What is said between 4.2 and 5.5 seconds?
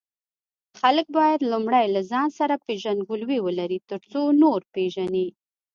نور پیژني.